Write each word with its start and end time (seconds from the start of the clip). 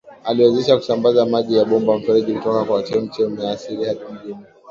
Aliwezesha 0.23 0.77
kusambaza 0.77 1.25
maji 1.25 1.57
ya 1.57 1.65
bomba 1.65 1.97
mfereji 1.97 2.33
kutoka 2.33 2.63
kwa 2.63 2.83
chechem 2.83 3.39
ya 3.41 3.51
asili 3.51 3.85
hadi 3.85 3.99
Mjini 4.13 4.45